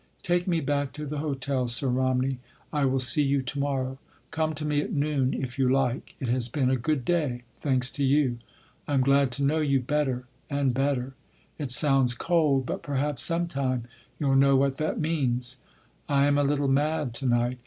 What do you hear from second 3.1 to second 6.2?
you to morrow. Come to me at noon if you like.